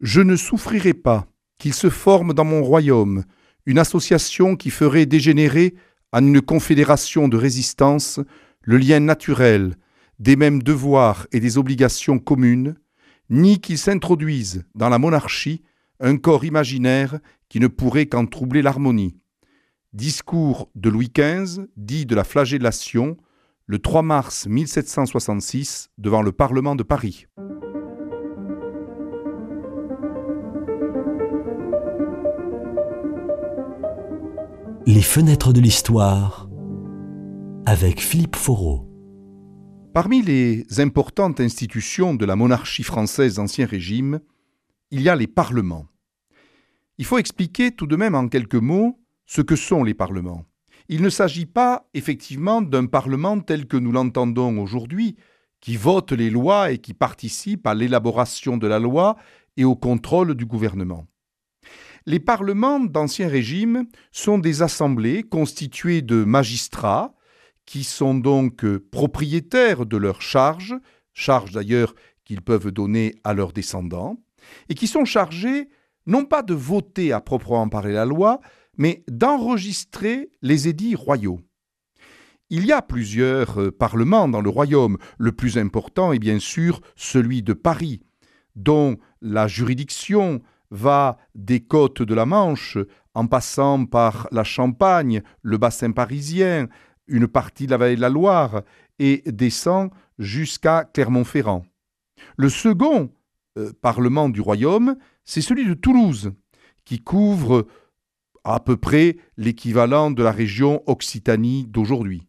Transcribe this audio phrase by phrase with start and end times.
[0.00, 1.26] Je ne souffrirai pas
[1.58, 3.24] qu'il se forme dans mon royaume
[3.66, 5.74] une association qui ferait dégénérer
[6.12, 8.18] en une confédération de résistance
[8.62, 9.76] le lien naturel
[10.18, 12.76] des mêmes devoirs et des obligations communes,
[13.28, 15.62] ni qu'il s'introduise dans la monarchie
[16.00, 19.16] un corps imaginaire qui ne pourrait qu'en troubler l'harmonie.
[19.92, 23.16] Discours de Louis XV, dit de la flagellation,
[23.66, 27.26] le 3 mars 1766, devant le Parlement de Paris.
[34.92, 36.50] Les fenêtres de l'histoire
[37.64, 38.90] avec Philippe Foreau.
[39.94, 44.18] Parmi les importantes institutions de la monarchie française d'Ancien Régime,
[44.90, 45.86] il y a les parlements.
[46.98, 50.44] Il faut expliquer tout de même en quelques mots ce que sont les parlements.
[50.88, 55.14] Il ne s'agit pas effectivement d'un parlement tel que nous l'entendons aujourd'hui,
[55.60, 59.16] qui vote les lois et qui participe à l'élaboration de la loi
[59.56, 61.06] et au contrôle du gouvernement.
[62.06, 67.14] Les parlements d'Ancien Régime sont des assemblées constituées de magistrats
[67.66, 70.74] qui sont donc propriétaires de leurs charges,
[71.12, 74.16] charges d'ailleurs qu'ils peuvent donner à leurs descendants,
[74.68, 75.68] et qui sont chargés
[76.06, 78.40] non pas de voter à proprement parler la loi,
[78.78, 81.40] mais d'enregistrer les édits royaux.
[82.48, 84.98] Il y a plusieurs euh, parlements dans le royaume.
[85.18, 88.00] Le plus important est bien sûr celui de Paris,
[88.56, 92.78] dont la juridiction va des côtes de la Manche,
[93.14, 96.68] en passant par la Champagne, le bassin parisien,
[97.06, 98.62] une partie de la vallée de la Loire,
[98.98, 101.64] et descend jusqu'à Clermont-Ferrand.
[102.36, 103.10] Le second
[103.58, 106.32] euh, parlement du royaume, c'est celui de Toulouse,
[106.84, 107.66] qui couvre
[108.44, 112.28] à peu près l'équivalent de la région Occitanie d'aujourd'hui.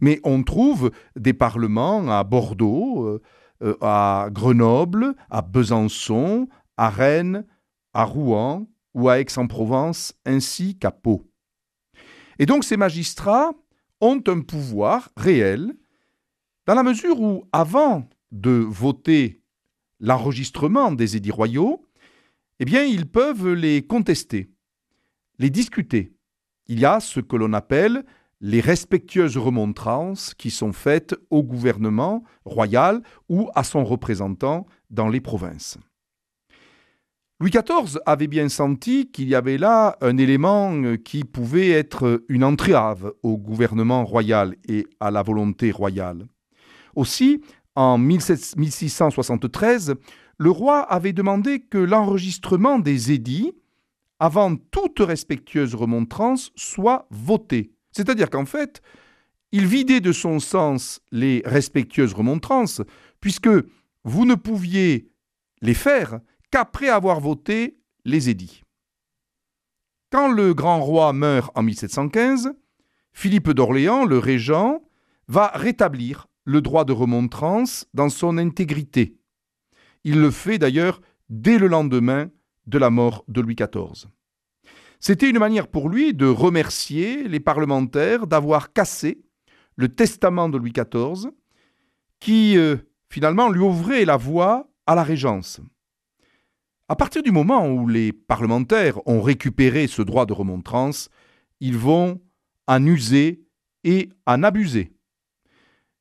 [0.00, 3.22] Mais on trouve des parlements à Bordeaux, euh,
[3.62, 7.46] euh, à Grenoble, à Besançon, à Rennes,
[7.96, 11.24] à Rouen ou à Aix-en-Provence, ainsi qu'à Pau.
[12.38, 13.52] Et donc ces magistrats
[14.02, 15.74] ont un pouvoir réel,
[16.66, 19.40] dans la mesure où, avant de voter
[19.98, 21.86] l'enregistrement des édits royaux,
[22.58, 24.50] eh bien, ils peuvent les contester,
[25.38, 26.12] les discuter.
[26.66, 28.04] Il y a ce que l'on appelle
[28.42, 35.22] les respectueuses remontrances qui sont faites au gouvernement royal ou à son représentant dans les
[35.22, 35.78] provinces.
[37.38, 42.24] Louis XIV avait bien senti qu'il y avait là un élément euh, qui pouvait être
[42.30, 46.26] une entrave au gouvernement royal et à la volonté royale.
[46.94, 47.42] Aussi,
[47.74, 49.96] en 1673,
[50.38, 53.52] le roi avait demandé que l'enregistrement des édits,
[54.18, 57.70] avant toute respectueuse remontrance, soit voté.
[57.92, 58.80] C'est-à-dire qu'en fait,
[59.52, 62.80] il vidait de son sens les respectueuses remontrances,
[63.20, 63.50] puisque
[64.04, 65.10] vous ne pouviez
[65.60, 66.20] les faire
[66.56, 68.62] qu'après avoir voté les édits.
[70.10, 72.54] Quand le grand roi meurt en 1715,
[73.12, 74.80] Philippe d'Orléans, le régent,
[75.28, 79.18] va rétablir le droit de remontrance dans son intégrité.
[80.04, 82.30] Il le fait d'ailleurs dès le lendemain
[82.66, 84.08] de la mort de Louis XIV.
[84.98, 89.20] C'était une manière pour lui de remercier les parlementaires d'avoir cassé
[89.74, 91.30] le testament de Louis XIV
[92.18, 92.78] qui euh,
[93.10, 95.60] finalement lui ouvrait la voie à la régence.
[96.88, 101.08] À partir du moment où les parlementaires ont récupéré ce droit de remontrance,
[101.58, 102.20] ils vont
[102.68, 103.42] en user
[103.82, 104.92] et en abuser.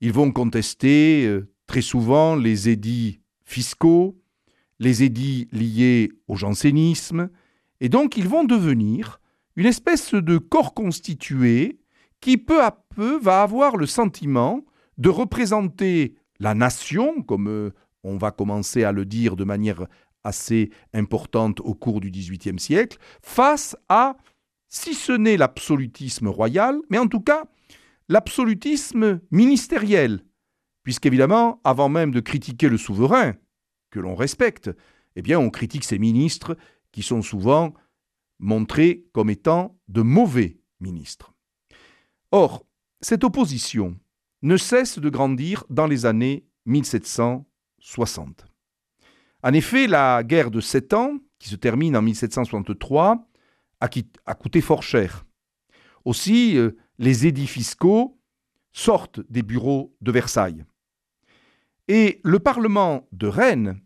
[0.00, 4.18] Ils vont contester euh, très souvent les édits fiscaux,
[4.78, 7.28] les édits liés au jansénisme,
[7.80, 9.20] et donc ils vont devenir
[9.56, 11.78] une espèce de corps constitué
[12.22, 14.64] qui peu à peu va avoir le sentiment
[14.96, 19.86] de représenter la nation, comme euh, on va commencer à le dire de manière
[20.24, 24.16] assez importante au cours du XVIIIe siècle, face à,
[24.68, 27.44] si ce n'est l'absolutisme royal, mais en tout cas
[28.08, 30.24] l'absolutisme ministériel,
[30.82, 33.34] puisqu'évidemment, avant même de critiquer le souverain,
[33.90, 34.70] que l'on respecte,
[35.16, 36.56] eh bien on critique ses ministres
[36.92, 37.72] qui sont souvent
[38.40, 41.32] montrés comme étant de mauvais ministres.
[42.32, 42.64] Or,
[43.00, 43.96] cette opposition
[44.42, 48.49] ne cesse de grandir dans les années 1760.
[49.42, 53.26] En effet, la guerre de Sept Ans, qui se termine en 1763,
[53.80, 55.24] a, coûté fort cher.
[56.04, 58.18] Aussi, euh, les édits fiscaux
[58.72, 60.64] sortent des bureaux de Versailles.
[61.88, 63.80] Et le Parlement de Rennes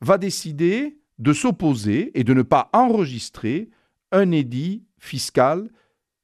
[0.00, 3.68] va décider de s'opposer et de ne pas enregistrer
[4.12, 5.68] un édit fiscal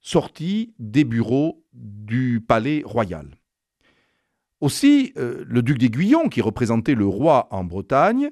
[0.01, 3.37] sorti des bureaux du palais royal.
[4.61, 8.31] Aussi, euh, le duc d'Aiguillon, qui représentait le roi en Bretagne,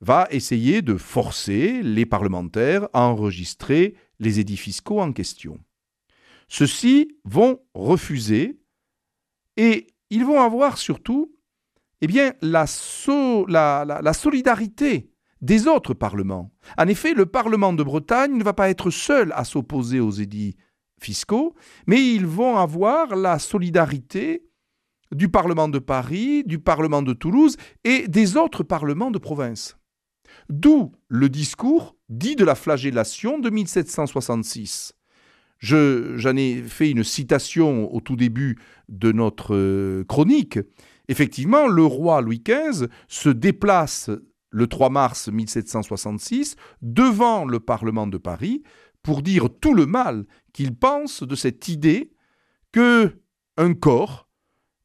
[0.00, 5.58] va essayer de forcer les parlementaires à enregistrer les édits fiscaux en question.
[6.48, 8.60] Ceux-ci vont refuser
[9.56, 11.32] et ils vont avoir surtout
[12.02, 12.08] eh
[12.42, 12.66] la,
[14.12, 15.10] solidarité
[15.40, 16.52] des autres parlements.
[16.78, 20.56] En effet, le Parlement de Bretagne ne va pas être seul à s'opposer aux édits
[21.00, 21.54] fiscaux,
[21.86, 24.46] mais ils vont avoir la solidarité
[25.12, 29.76] du Parlement de Paris, du Parlement de Toulouse et des autres parlements de province.
[30.48, 34.94] D'où le discours dit de la flagellation de 1766.
[35.58, 38.58] J'en ai fait une citation au tout début
[38.88, 40.58] de notre euh, chronique.
[41.08, 44.10] Effectivement, le roi Louis XV se déplace
[44.50, 48.62] le 3 mars 1766 devant le Parlement de Paris
[49.02, 52.12] pour dire tout le mal qu'il pense de cette idée
[52.72, 53.20] que
[53.56, 54.28] un corps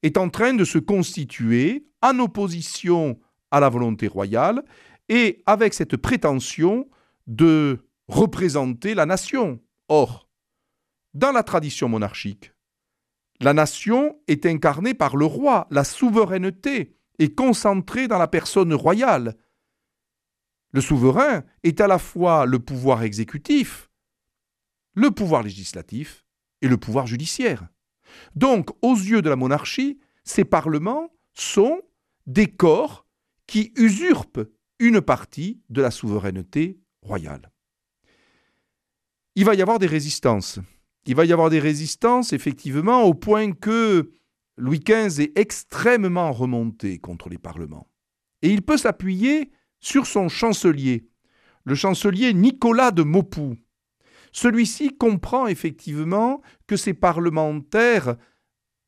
[0.04, 3.20] est en train de se constituer en opposition
[3.52, 4.64] à la volonté royale
[5.12, 6.90] et avec cette prétention
[7.28, 9.60] de représenter la nation.
[9.90, 10.30] Or,
[11.14, 12.54] dans la tradition monarchique,
[13.42, 19.36] la nation est incarnée par le roi, la souveraineté est concentrée dans la personne royale.
[20.72, 23.92] Le souverain est à la fois le pouvoir exécutif,
[24.94, 26.26] le pouvoir législatif
[26.62, 27.68] et le pouvoir judiciaire.
[28.36, 31.82] Donc, aux yeux de la monarchie, ces parlements sont
[32.28, 33.06] des corps
[33.46, 34.48] qui usurpent
[34.82, 37.52] une partie de la souveraineté royale.
[39.36, 40.60] Il va y avoir des résistances
[41.06, 44.12] il va y avoir des résistances, effectivement, au point que
[44.58, 47.88] Louis XV est extrêmement remonté contre les parlements.
[48.42, 51.08] Et il peut s'appuyer sur son chancelier,
[51.64, 53.56] le chancelier Nicolas de Maupoux.
[54.32, 58.16] Celui-ci comprend effectivement que ces parlementaires,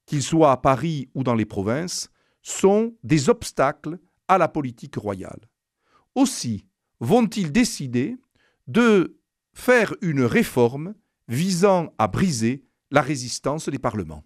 [0.05, 2.09] qu'ils soient à Paris ou dans les provinces,
[2.41, 3.97] sont des obstacles
[4.27, 5.49] à la politique royale.
[6.15, 6.65] Aussi
[6.99, 8.17] vont-ils décider
[8.67, 9.19] de
[9.53, 10.95] faire une réforme
[11.27, 14.23] visant à briser la résistance des parlements?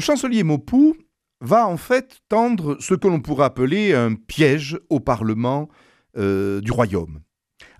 [0.00, 0.96] Le chancelier Maupoux
[1.42, 5.68] va en fait tendre ce que l'on pourrait appeler un piège au Parlement
[6.16, 7.20] euh, du royaume.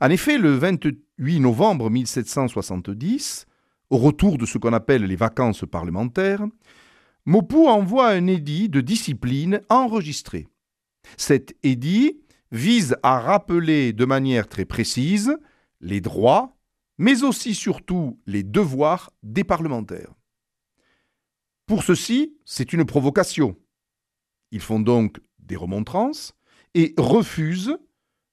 [0.02, 3.46] En effet, le 28 novembre 1770,
[3.88, 6.44] au retour de ce qu'on appelle les vacances parlementaires,
[7.24, 10.46] Maupoux envoie un édit de discipline enregistré.
[11.16, 12.20] Cet édit
[12.52, 15.38] vise à rappeler de manière très précise
[15.80, 16.54] les droits,
[16.98, 20.12] mais aussi surtout les devoirs des parlementaires.
[21.70, 23.56] Pour ceci, c'est une provocation.
[24.50, 26.34] Ils font donc des remontrances
[26.74, 27.78] et refusent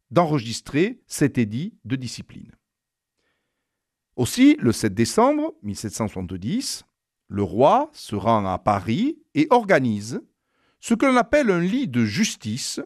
[0.10, 2.52] d'enregistrer cet édit de discipline.
[4.16, 6.84] Aussi, le 7 décembre 1770,
[7.28, 10.20] le roi se rend à Paris et organise
[10.80, 12.80] ce que l'on appelle un lit de justice,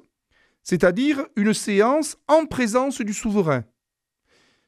[0.64, 3.64] c'est-à-dire une séance en présence du souverain.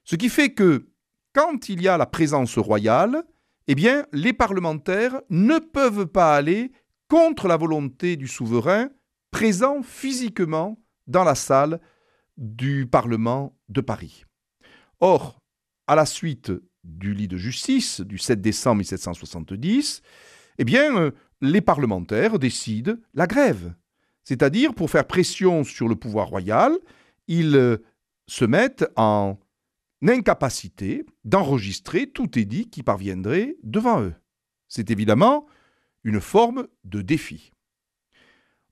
[0.05, 0.87] Ce qui fait que,
[1.33, 3.25] quand il y a la présence royale,
[3.67, 6.71] eh bien, les parlementaires ne peuvent pas aller
[7.07, 8.89] contre la volonté du souverain
[9.31, 10.77] présent physiquement
[11.07, 11.79] dans la salle
[12.37, 14.25] du Parlement de Paris.
[14.99, 15.39] Or,
[15.87, 16.51] à la suite
[16.83, 20.01] du lit de justice du 7 décembre 1770,
[20.57, 23.73] eh bien, euh, les parlementaires décident la grève.
[24.23, 26.73] C'est-à-dire, pour faire pression sur le pouvoir royal,
[27.27, 27.77] ils euh,
[28.27, 29.37] se mettent en
[30.09, 34.15] incapacité d'enregistrer tout édit qui parviendrait devant eux.
[34.67, 35.45] C'est évidemment
[36.03, 37.51] une forme de défi.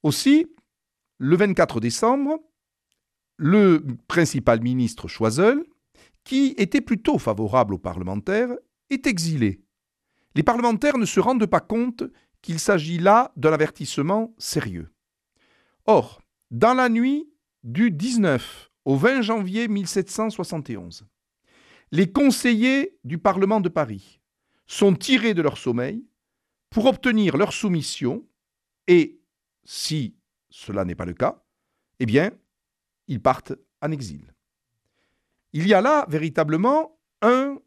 [0.04, 0.48] Aussi,
[1.18, 2.40] le 24 décembre,
[3.38, 5.64] le principal ministre Choiseul,
[6.24, 8.50] qui était plutôt favorable aux parlementaires,
[8.90, 9.62] est exilé.
[10.36, 12.04] Les parlementaires ne se rendent pas compte
[12.42, 14.92] qu'il s'agit là d'un avertissement sérieux.
[15.86, 17.30] Or, dans la nuit
[17.64, 21.06] du 19 au 20 janvier 1771,
[21.92, 24.22] les conseillers du Parlement de Paris
[24.66, 26.06] sont tirés de leur sommeil
[26.70, 28.26] pour obtenir leur soumission
[28.88, 29.20] et,
[29.64, 30.16] si
[30.50, 31.44] cela n'est pas le cas,
[32.00, 32.32] eh bien,
[33.08, 34.34] ils partent en exil.
[35.54, 37.58] Il y a là véritablement un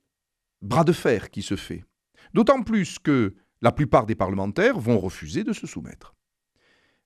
[0.62, 1.84] bras de fer qui se fait.
[2.32, 6.14] D'autant plus que la plupart des parlementaires vont refuser de se soumettre.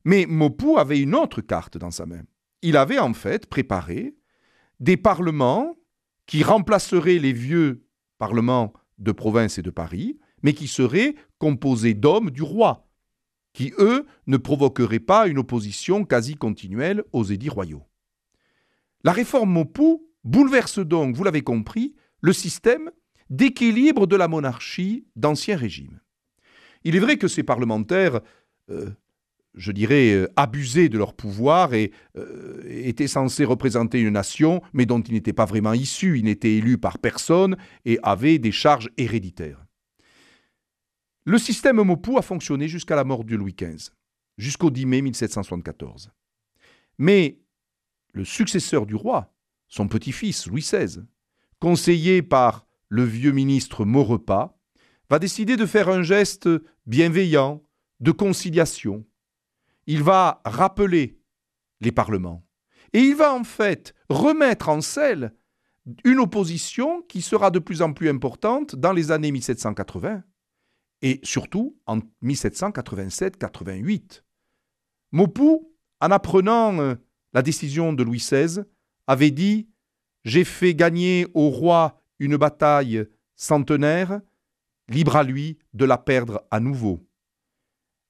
[0.04, 2.22] Mais Maupu avait une autre carte dans sa main.
[2.62, 4.16] Il avait en fait préparé
[4.78, 5.76] des parlements
[6.28, 7.86] qui remplaceraient les vieux
[8.18, 12.86] parlements de province et de Paris, mais qui seraient composés d'hommes du roi,
[13.54, 17.82] qui, eux, ne provoqueraient pas une opposition quasi continuelle aux édits royaux.
[19.04, 22.90] La réforme Maupu bouleverse donc, vous l'avez compris, le système
[23.30, 26.00] d'équilibre de la monarchie d'Ancien Régime.
[26.84, 28.20] Il est vrai que ces parlementaires,
[28.70, 28.90] euh,
[29.58, 34.86] je dirais, euh, abusaient de leur pouvoir et euh, étaient censés représenter une nation, mais
[34.86, 38.88] dont ils n'étaient pas vraiment issus, ils n'étaient élus par personne et avaient des charges
[38.96, 39.64] héréditaires.
[41.24, 43.90] Le système Maupu a fonctionné jusqu'à la mort de Louis XV,
[44.38, 46.10] jusqu'au 10 mai 1774.
[46.98, 47.40] Mais
[48.14, 49.34] le successeur du roi,
[49.66, 51.00] son petit-fils Louis XVI,
[51.60, 54.56] conseillé par le vieux ministre Maurepas,
[55.10, 56.48] va décider de faire un geste
[56.86, 57.62] bienveillant,
[58.00, 59.04] de conciliation.
[59.88, 61.18] Il va rappeler
[61.80, 62.44] les parlements.
[62.92, 65.34] Et il va en fait remettre en selle
[66.04, 70.22] une opposition qui sera de plus en plus importante dans les années 1780
[71.00, 74.24] et surtout en 1787-88.
[75.12, 75.60] Maupu,
[76.00, 76.96] en apprenant euh,
[77.32, 78.64] la décision de Louis XVI,
[79.06, 79.70] avait dit
[80.24, 84.20] J'ai fait gagner au roi une bataille centenaire,
[84.88, 87.00] libre à lui de la perdre à nouveau.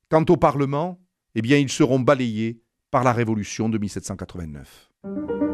[0.08, 0.98] Quant au Parlement,
[1.34, 5.47] eh bien, ils seront balayés par la Révolution de 1789.